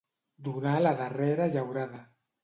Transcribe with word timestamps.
Donar 0.45 0.71
la 0.85 0.93
darrera 1.01 1.47
llaurada. 1.57 2.01